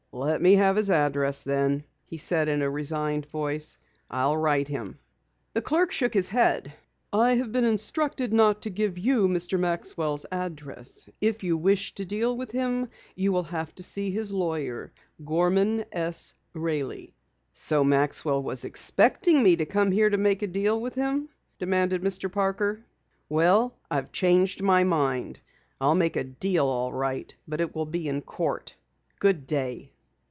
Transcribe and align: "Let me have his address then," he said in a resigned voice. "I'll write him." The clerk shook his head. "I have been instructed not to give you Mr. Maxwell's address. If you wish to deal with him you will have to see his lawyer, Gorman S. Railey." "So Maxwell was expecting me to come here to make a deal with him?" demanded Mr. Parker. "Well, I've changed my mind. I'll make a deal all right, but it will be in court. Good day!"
"Let 0.13 0.41
me 0.41 0.55
have 0.55 0.75
his 0.75 0.89
address 0.89 1.43
then," 1.43 1.85
he 2.05 2.17
said 2.17 2.49
in 2.49 2.61
a 2.61 2.69
resigned 2.69 3.27
voice. 3.27 3.77
"I'll 4.09 4.35
write 4.35 4.67
him." 4.67 4.99
The 5.53 5.61
clerk 5.61 5.93
shook 5.93 6.13
his 6.13 6.27
head. 6.27 6.73
"I 7.13 7.35
have 7.35 7.53
been 7.53 7.63
instructed 7.63 8.33
not 8.33 8.61
to 8.63 8.69
give 8.69 8.97
you 8.99 9.29
Mr. 9.29 9.57
Maxwell's 9.57 10.25
address. 10.29 11.09
If 11.21 11.45
you 11.45 11.55
wish 11.55 11.95
to 11.95 12.03
deal 12.03 12.35
with 12.35 12.51
him 12.51 12.89
you 13.15 13.31
will 13.31 13.43
have 13.45 13.73
to 13.75 13.83
see 13.83 14.11
his 14.11 14.33
lawyer, 14.33 14.91
Gorman 15.23 15.85
S. 15.93 16.35
Railey." 16.53 17.13
"So 17.53 17.81
Maxwell 17.85 18.43
was 18.43 18.65
expecting 18.65 19.41
me 19.41 19.55
to 19.55 19.65
come 19.65 19.91
here 19.91 20.09
to 20.09 20.17
make 20.17 20.41
a 20.41 20.47
deal 20.47 20.77
with 20.81 20.95
him?" 20.95 21.29
demanded 21.57 22.01
Mr. 22.01 22.29
Parker. 22.29 22.83
"Well, 23.29 23.75
I've 23.89 24.11
changed 24.11 24.61
my 24.61 24.83
mind. 24.83 25.39
I'll 25.79 25.95
make 25.95 26.17
a 26.17 26.25
deal 26.25 26.65
all 26.65 26.91
right, 26.91 27.33
but 27.47 27.61
it 27.61 27.73
will 27.73 27.85
be 27.85 28.09
in 28.09 28.19
court. 28.21 28.75
Good 29.17 29.47
day!" 29.47 29.93